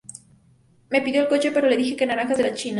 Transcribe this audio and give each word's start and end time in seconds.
Me 0.89 0.99
pidió 1.03 1.21
el 1.21 1.27
coche 1.27 1.51
pero 1.51 1.69
le 1.69 1.77
dije 1.77 1.95
que 1.95 2.07
naranjas 2.07 2.37
de 2.39 2.43
la 2.45 2.53
China 2.55 2.69